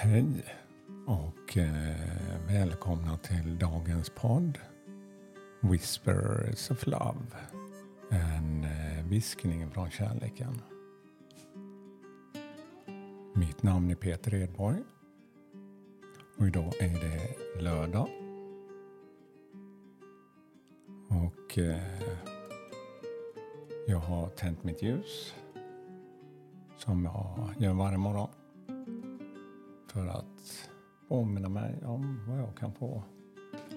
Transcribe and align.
Hej 0.00 0.44
och 1.06 1.56
eh, 1.56 2.46
välkomna 2.48 3.18
till 3.18 3.58
dagens 3.58 4.10
podd 4.10 4.58
Whispers 5.60 6.70
of 6.70 6.86
Love. 6.86 7.26
En 8.10 8.64
eh, 8.64 9.04
viskning 9.04 9.70
från 9.70 9.90
kärleken. 9.90 10.62
Mitt 13.34 13.62
namn 13.62 13.90
är 13.90 13.94
Peter 13.94 14.34
Edborg 14.34 14.82
och 16.38 16.46
idag 16.46 16.72
är 16.80 17.00
det 17.00 17.62
lördag. 17.62 18.08
Och 21.08 21.58
eh, 21.58 21.82
jag 23.86 23.98
har 23.98 24.28
tänt 24.28 24.64
mitt 24.64 24.82
ljus 24.82 25.34
som 26.76 27.04
jag 27.04 27.54
gör 27.58 27.72
varje 27.72 27.98
morgon 27.98 28.28
för 29.92 30.06
att 30.06 30.70
påminna 31.08 31.48
mig 31.48 31.74
om 31.84 32.20
vad 32.28 32.38
jag 32.38 32.56
kan 32.56 32.72
få 32.72 33.02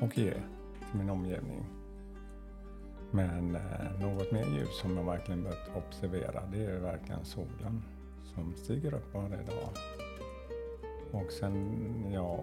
och 0.00 0.18
ge 0.18 0.32
till 0.32 0.98
min 0.98 1.10
omgivning. 1.10 1.64
Men 3.10 3.56
eh, 3.56 4.00
något 4.00 4.32
mer 4.32 4.44
ljus 4.44 4.78
som 4.80 4.96
jag 4.96 5.04
verkligen 5.04 5.42
börjat 5.42 5.70
observera 5.76 6.42
det 6.52 6.64
är 6.64 6.80
verkligen 6.80 7.24
solen 7.24 7.82
som 8.34 8.54
stiger 8.56 8.94
upp 8.94 9.14
varje 9.14 9.36
dag. 9.36 9.68
Och 11.12 11.32
sen 11.32 12.12
jag 12.12 12.38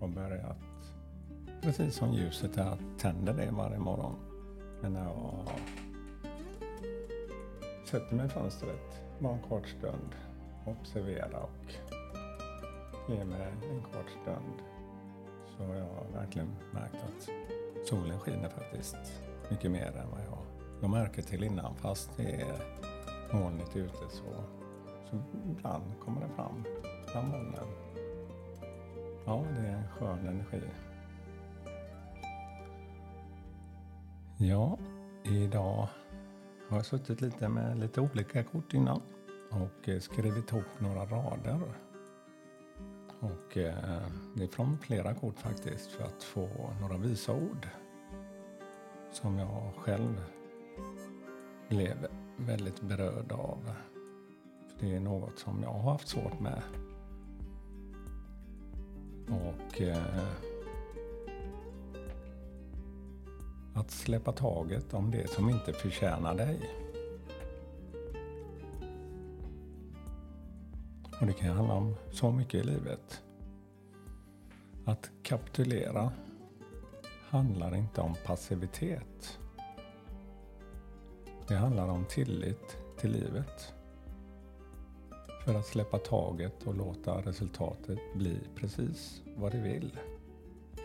har 0.00 0.08
börjat, 0.08 0.58
precis 1.62 1.94
som 1.94 2.12
ljuset, 2.12 2.56
jag 2.56 2.78
tänder 2.98 3.34
det 3.34 3.50
varje 3.50 3.78
morgon. 3.78 4.14
Men 4.82 4.92
när 4.92 5.04
jag 5.04 5.48
sätter 7.84 8.16
mig 8.16 8.26
i 8.26 8.28
fönstret 8.28 9.02
bara 9.18 9.32
en 9.32 9.42
kort 9.42 9.68
stund, 9.68 10.14
observera 10.66 11.38
och 11.40 11.85
ge 13.08 13.24
mig 13.24 13.52
en 13.70 13.82
kort 13.82 14.10
stund 14.22 14.62
så 15.56 15.64
har 15.64 15.74
jag 15.74 16.06
verkligen 16.12 16.56
märkt 16.72 16.94
att 16.94 17.28
solen 17.88 18.20
skiner 18.20 18.48
faktiskt 18.48 18.96
mycket 19.50 19.70
mer 19.70 19.96
än 19.96 20.10
vad 20.10 20.20
jag, 20.20 20.38
jag 20.80 20.90
märker 20.90 21.22
till 21.22 21.44
innan 21.44 21.74
fast 21.74 22.16
det 22.16 22.32
är 22.32 22.58
molnigt 23.32 23.76
ute 23.76 24.08
så, 24.08 24.44
så 25.10 25.22
ibland 25.50 25.84
kommer 26.00 26.20
det 26.20 26.28
fram 26.36 26.64
bland 27.12 27.28
molnen. 27.28 27.68
Ja, 29.24 29.44
det 29.56 29.66
är 29.66 29.74
en 29.76 29.88
skön 29.88 30.26
energi. 30.26 30.62
Ja, 34.36 34.78
idag 35.24 35.88
har 36.68 36.76
jag 36.76 36.86
suttit 36.86 37.20
lite 37.20 37.48
med 37.48 37.78
lite 37.78 38.00
olika 38.00 38.44
kort 38.44 38.74
innan 38.74 39.02
och 39.50 39.88
eh, 39.88 40.00
skrivit 40.00 40.52
ihop 40.52 40.80
några 40.80 41.04
rader 41.04 41.60
och 43.26 43.56
eh, 43.56 44.02
det 44.34 44.44
är 44.44 44.48
från 44.48 44.78
flera 44.78 45.14
kort 45.14 45.38
faktiskt 45.38 45.90
för 45.90 46.04
att 46.04 46.22
få 46.22 46.48
några 46.80 46.96
visa 46.96 47.32
ord 47.32 47.68
som 49.12 49.38
jag 49.38 49.72
själv 49.76 50.24
blev 51.68 52.06
väldigt 52.36 52.80
berörd 52.80 53.32
av. 53.32 53.70
För 54.68 54.86
det 54.86 54.96
är 54.96 55.00
något 55.00 55.38
som 55.38 55.62
jag 55.62 55.70
har 55.70 55.92
haft 55.92 56.08
svårt 56.08 56.40
med. 56.40 56.62
Och 59.28 59.80
eh, 59.80 60.24
att 63.74 63.90
släppa 63.90 64.32
taget 64.32 64.94
om 64.94 65.10
det 65.10 65.30
som 65.30 65.50
inte 65.50 65.72
förtjänar 65.72 66.34
dig. 66.34 66.85
Och 71.20 71.26
det 71.26 71.32
kan 71.32 71.56
handla 71.56 71.74
om 71.74 71.96
så 72.10 72.30
mycket 72.30 72.54
i 72.54 72.64
livet. 72.64 73.22
Att 74.84 75.10
kapitulera 75.22 76.12
handlar 77.28 77.74
inte 77.74 78.00
om 78.00 78.14
passivitet. 78.26 79.38
Det 81.48 81.54
handlar 81.54 81.88
om 81.88 82.04
tillit 82.04 82.76
till 82.98 83.10
livet. 83.10 83.74
För 85.44 85.54
att 85.54 85.66
släppa 85.66 85.98
taget 85.98 86.62
och 86.66 86.74
låta 86.74 87.20
resultatet 87.20 87.98
bli 88.14 88.38
precis 88.56 89.22
vad 89.36 89.52
det 89.52 89.60
vill. 89.60 89.98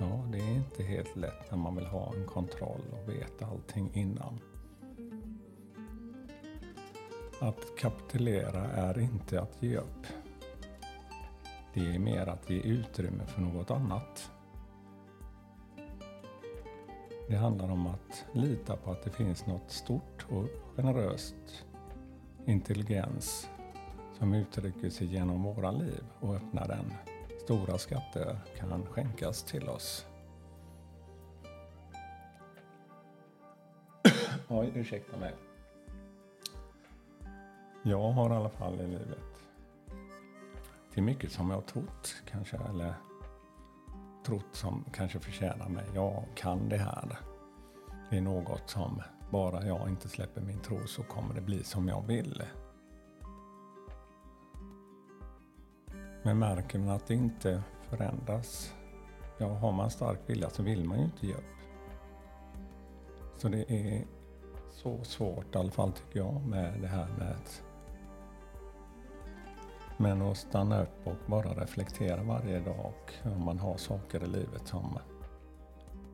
Ja, 0.00 0.24
det 0.32 0.38
är 0.38 0.54
inte 0.54 0.82
helt 0.82 1.16
lätt 1.16 1.50
när 1.50 1.58
man 1.58 1.76
vill 1.76 1.86
ha 1.86 2.14
en 2.14 2.26
kontroll 2.26 2.82
och 2.92 3.08
veta 3.08 3.46
allting 3.46 3.90
innan. 3.94 4.40
Att 7.40 7.76
kapitulera 7.78 8.64
är 8.64 8.98
inte 8.98 9.40
att 9.40 9.62
ge 9.62 9.76
upp. 9.76 10.06
Det 11.74 11.94
är 11.94 11.98
mer 11.98 12.26
att 12.26 12.50
ge 12.50 12.60
utrymme 12.60 13.26
för 13.26 13.40
något 13.40 13.70
annat. 13.70 14.30
Det 17.28 17.36
handlar 17.36 17.70
om 17.70 17.86
att 17.86 18.24
lita 18.32 18.76
på 18.76 18.90
att 18.90 19.02
det 19.02 19.10
finns 19.10 19.46
något 19.46 19.70
stort 19.70 20.26
och 20.28 20.48
generöst 20.76 21.64
intelligens 22.46 23.50
som 24.18 24.34
uttrycker 24.34 24.90
sig 24.90 25.06
genom 25.06 25.42
våra 25.42 25.70
liv 25.70 26.04
och 26.20 26.34
öppnar 26.34 26.68
den. 26.68 26.94
Stora 27.44 27.78
skatter 27.78 28.38
kan 28.58 28.86
skänkas 28.86 29.42
till 29.42 29.68
oss. 29.68 30.06
Oj, 34.48 34.72
ursäkta 34.74 35.16
mig. 35.16 35.34
Jag 37.82 38.10
har 38.10 38.30
i 38.30 38.36
alla 38.36 38.48
fall 38.48 38.80
i 38.80 38.86
livet 38.86 39.29
till 41.00 41.06
mycket 41.06 41.32
som 41.32 41.50
jag 41.50 41.56
har 41.56 41.62
trott 41.62 42.22
kanske, 42.30 42.56
eller 42.56 42.94
trott 44.26 44.46
som 44.52 44.84
kanske 44.92 45.20
förtjänar 45.20 45.68
mig. 45.68 45.84
Jag 45.94 46.24
kan 46.34 46.68
det 46.68 46.76
här. 46.76 47.18
Det 48.10 48.16
är 48.16 48.20
något 48.20 48.70
som 48.70 49.02
bara 49.30 49.66
jag 49.66 49.88
inte 49.88 50.08
släpper 50.08 50.40
min 50.40 50.58
tro 50.58 50.86
så 50.86 51.02
kommer 51.02 51.34
det 51.34 51.40
bli 51.40 51.64
som 51.64 51.88
jag 51.88 52.06
vill. 52.06 52.42
Men 56.22 56.38
märker 56.38 56.78
man 56.78 56.88
att 56.88 57.06
det 57.06 57.14
inte 57.14 57.62
förändras, 57.88 58.74
ja 59.38 59.48
har 59.48 59.72
man 59.72 59.90
stark 59.90 60.20
vilja 60.26 60.50
så 60.50 60.62
vill 60.62 60.84
man 60.84 60.98
ju 60.98 61.04
inte 61.04 61.26
ge 61.26 61.34
upp. 61.34 61.56
Så 63.36 63.48
det 63.48 63.72
är 63.72 64.04
så 64.70 65.04
svårt 65.04 65.54
i 65.54 65.58
alla 65.58 65.70
fall 65.70 65.92
tycker 65.92 66.18
jag 66.18 66.46
med 66.46 66.80
det 66.80 66.88
här 66.88 67.08
med 67.18 67.30
att 67.30 67.62
men 70.00 70.22
att 70.22 70.36
stanna 70.36 70.82
upp 70.82 71.06
och 71.06 71.16
bara 71.26 71.54
reflektera 71.54 72.22
varje 72.22 72.60
dag 72.60 72.78
och 72.78 73.32
om 73.32 73.44
man 73.44 73.58
har 73.58 73.76
saker 73.76 74.24
i 74.24 74.26
livet 74.26 74.66
som 74.66 74.98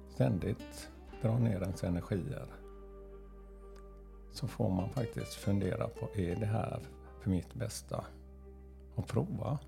ständigt 0.08 0.90
drar 1.22 1.38
ner 1.38 1.62
ens 1.62 1.84
energier. 1.84 2.46
Så 4.32 4.48
får 4.48 4.70
man 4.70 4.88
faktiskt 4.88 5.34
fundera 5.34 5.88
på, 5.88 6.08
är 6.14 6.36
det 6.36 6.46
här 6.46 6.80
för 7.20 7.30
mitt 7.30 7.54
bästa? 7.54 8.04
Och 8.94 9.06
prova. 9.06 9.58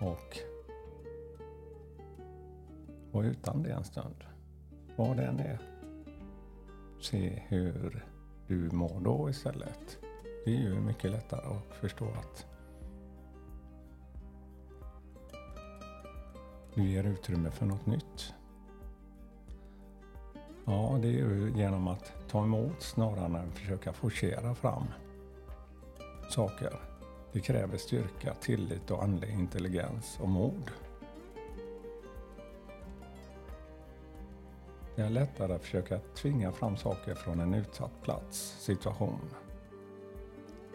Och 0.00 0.38
vara 3.12 3.26
utan 3.26 3.62
det 3.62 3.70
en 3.70 3.84
stund. 3.84 4.24
Vad 4.96 5.16
det 5.16 5.24
än 5.24 5.40
är. 5.40 5.58
Se 7.00 7.42
hur 7.48 8.06
du 8.46 8.70
mår 8.70 9.00
då 9.00 9.30
istället. 9.30 9.98
Det 10.44 10.56
är 10.56 10.60
ju 10.60 10.80
mycket 10.80 11.10
lättare 11.10 11.56
att 11.56 11.74
förstå 11.74 12.04
att 12.04 12.53
Du 16.74 16.90
ger 16.90 17.04
utrymme 17.04 17.50
för 17.50 17.66
något 17.66 17.86
nytt. 17.86 18.34
Ja, 20.64 20.98
det 21.02 21.08
är 21.08 21.12
ju 21.12 21.52
genom 21.56 21.88
att 21.88 22.12
ta 22.28 22.44
emot 22.44 22.82
snarare 22.82 23.24
än 23.24 23.36
att 23.36 23.58
försöka 23.58 23.92
forcera 23.92 24.54
fram 24.54 24.84
saker. 26.30 26.80
Det 27.32 27.40
kräver 27.40 27.78
styrka, 27.78 28.34
tillit 28.34 28.90
och 28.90 29.02
andlig 29.02 29.30
intelligens 29.30 30.18
och 30.20 30.28
mod. 30.28 30.70
Det 34.96 35.02
är 35.02 35.10
lättare 35.10 35.54
att 35.54 35.62
försöka 35.62 35.98
tvinga 35.98 36.52
fram 36.52 36.76
saker 36.76 37.14
från 37.14 37.40
en 37.40 37.54
utsatt 37.54 38.02
plats, 38.02 38.56
situation. 38.60 39.20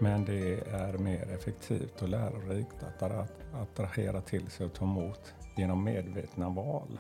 Men 0.01 0.25
det 0.25 0.59
är 0.59 0.97
mer 0.97 1.29
effektivt 1.29 2.01
och 2.01 2.09
lärorikt 2.09 2.83
att 2.83 3.03
attrahera 3.53 4.21
till 4.21 4.49
sig 4.49 4.65
och 4.65 4.73
ta 4.73 4.85
emot 4.85 5.33
genom 5.57 5.83
medvetna 5.83 6.49
val. 6.49 6.99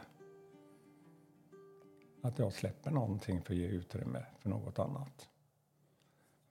Att 2.21 2.39
jag 2.39 2.53
släpper 2.53 2.91
någonting 2.91 3.41
för 3.41 3.53
att 3.53 3.59
ge 3.59 3.67
utrymme 3.67 4.25
för 4.39 4.49
något 4.49 4.79
annat. 4.79 5.29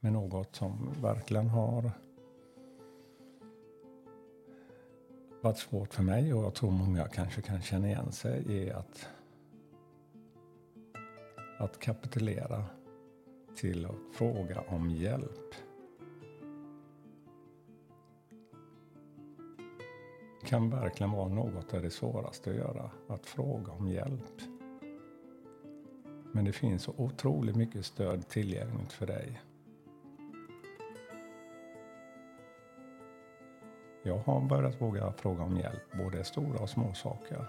Med 0.01 0.13
något 0.13 0.57
som 0.57 0.95
verkligen 1.03 1.49
har 1.49 1.91
varit 5.43 5.59
svårt 5.59 5.95
för 5.95 6.03
mig 6.03 6.35
och 6.35 6.45
jag 6.45 6.55
tror 6.55 6.71
många 6.71 7.09
kanske 7.09 7.43
kan 7.43 7.63
känna 7.63 7.89
igen 7.89 8.13
sig 8.13 8.53
i 8.53 8.71
att, 8.71 9.09
att 11.59 11.79
kapitulera 11.79 12.65
till 13.57 13.87
att 13.87 14.17
fråga 14.17 14.61
om 14.69 14.91
hjälp. 14.91 15.68
Kan 20.49 20.71
verkligen 20.71 21.11
vara 21.11 21.29
något 21.29 21.75
av 21.75 21.83
det 21.83 21.91
svåraste 21.91 22.51
att 22.51 22.57
göra, 22.57 22.91
att 23.09 23.27
fråga 23.27 23.73
om 23.73 23.89
hjälp. 23.89 24.41
Men 26.33 26.45
det 26.45 26.53
finns 26.53 26.83
så 26.83 26.93
otroligt 26.97 27.57
mycket 27.57 27.87
stöd 27.87 28.29
tillgängligt 28.29 28.93
för 28.93 29.07
dig. 29.07 29.41
Jag 34.03 34.19
har 34.19 34.41
börjat 34.41 34.81
våga 34.81 35.13
fråga 35.13 35.43
om 35.43 35.57
hjälp, 35.57 35.97
både 35.99 36.25
stora 36.25 36.59
och 36.59 36.71
små 36.71 36.95
saker. 36.95 37.47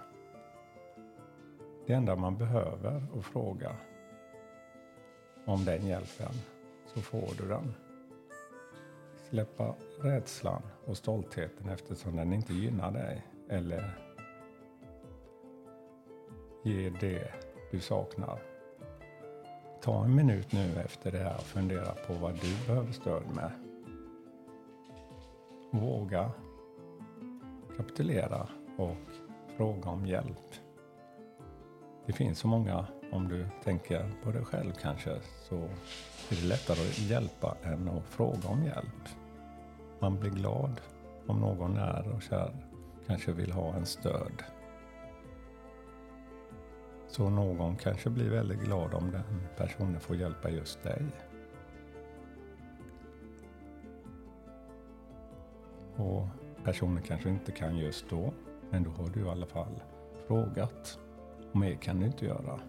Det 1.86 1.92
enda 1.92 2.16
man 2.16 2.36
behöver 2.36 3.02
att 3.18 3.24
fråga 3.24 3.76
om 5.46 5.64
den 5.64 5.86
hjälpen, 5.86 6.34
så 6.94 7.00
får 7.00 7.28
du 7.38 7.48
den. 7.48 7.74
Släppa 9.30 9.74
rädslan 10.00 10.62
och 10.86 10.96
stoltheten 10.96 11.68
eftersom 11.68 12.16
den 12.16 12.32
inte 12.32 12.54
gynnar 12.54 12.90
dig 12.90 13.26
eller 13.48 13.98
ger 16.64 16.90
det 17.00 17.32
du 17.70 17.80
saknar. 17.80 18.42
Ta 19.82 20.04
en 20.04 20.14
minut 20.14 20.52
nu 20.52 20.80
efter 20.80 21.12
det 21.12 21.18
här 21.18 21.36
och 21.36 21.42
fundera 21.42 21.94
på 22.06 22.14
vad 22.14 22.34
du 22.34 22.66
behöver 22.66 22.92
stöd 22.92 23.22
med. 23.34 23.50
Våga 25.70 26.30
kapitulera 27.76 28.48
och 28.78 28.96
fråga 29.56 29.90
om 29.90 30.06
hjälp. 30.06 30.54
Det 32.06 32.12
finns 32.12 32.38
så 32.38 32.48
många, 32.48 32.86
om 33.12 33.28
du 33.28 33.46
tänker 33.64 34.10
på 34.24 34.32
dig 34.32 34.44
själv 34.44 34.72
kanske, 34.82 35.10
så 35.48 35.56
är 36.30 36.42
det 36.42 36.46
lättare 36.46 36.80
att 36.80 36.98
hjälpa 36.98 37.56
än 37.62 37.88
att 37.88 38.04
fråga 38.04 38.48
om 38.48 38.64
hjälp. 38.64 39.19
Man 40.00 40.20
blir 40.20 40.30
glad 40.30 40.80
om 41.26 41.40
någon 41.40 41.76
är 41.76 42.12
och 42.14 42.22
kär 42.22 42.56
kanske 43.06 43.32
vill 43.32 43.52
ha 43.52 43.74
en 43.74 43.86
stöd. 43.86 44.42
Så 47.08 47.30
någon 47.30 47.76
kanske 47.76 48.10
blir 48.10 48.30
väldigt 48.30 48.60
glad 48.60 48.94
om 48.94 49.10
den 49.10 49.46
personen 49.56 50.00
får 50.00 50.16
hjälpa 50.16 50.50
just 50.50 50.82
dig. 50.82 51.06
Och 55.96 56.26
personen 56.64 57.02
kanske 57.02 57.28
inte 57.28 57.52
kan 57.52 57.76
just 57.76 58.10
då, 58.10 58.32
men 58.70 58.82
då 58.82 58.90
har 58.90 59.08
du 59.08 59.20
i 59.20 59.28
alla 59.28 59.46
fall 59.46 59.82
frågat. 60.26 60.98
Och 61.52 61.56
mer 61.56 61.74
kan 61.74 62.00
du 62.00 62.06
inte 62.06 62.26
göra. 62.26 62.60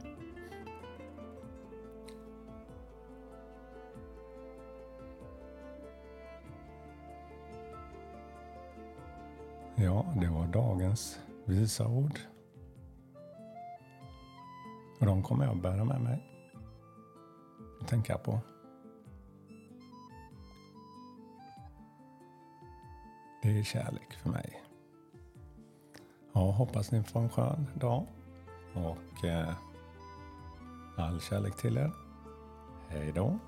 Ja, 9.83 10.05
det 10.21 10.27
var 10.27 10.47
dagens 10.47 11.19
visa 11.45 11.87
ord. 11.87 12.19
Och 14.99 15.05
de 15.05 15.23
kommer 15.23 15.45
jag 15.45 15.57
bära 15.57 15.83
med 15.83 16.01
mig 16.01 16.23
och 17.81 17.87
tänka 17.87 18.17
på. 18.17 18.39
Det 23.43 23.59
är 23.59 23.63
kärlek 23.63 24.13
för 24.13 24.29
mig. 24.29 24.63
Ja, 26.33 26.51
hoppas 26.51 26.91
ni 26.91 27.03
får 27.03 27.19
en 27.19 27.29
skön 27.29 27.67
dag 27.73 28.07
och 28.73 29.25
eh, 29.25 29.53
all 30.97 31.21
kärlek 31.21 31.57
till 31.57 31.77
er. 31.77 31.91
Hej 32.89 33.11
då. 33.15 33.39